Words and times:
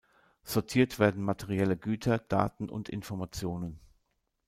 Sortiert 0.43 0.97
werden 0.97 1.21
materielle 1.21 1.77
Güter, 1.77 2.17
Daten 2.17 2.69
und 2.69 2.89
Informationen. 2.89 3.79